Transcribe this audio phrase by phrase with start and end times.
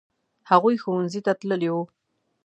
[0.49, 1.83] هغوی ښوونځي ته تللي وو.